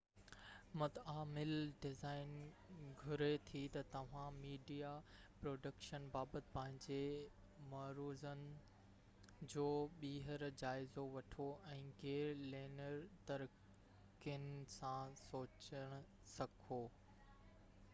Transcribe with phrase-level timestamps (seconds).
[0.81, 1.51] متعامل
[1.81, 2.31] design
[3.01, 4.93] گهري ٿي ته توهان ميڊيا
[5.43, 7.03] پروڊڪشن بابت پنهنجي
[7.75, 8.41] مفروضن
[9.57, 9.67] جو
[9.99, 12.99] ٻيهر جائزو وٺو ۽ غير-لينيئر
[13.33, 15.97] طريقن سان سوچڻ
[16.35, 16.85] سکو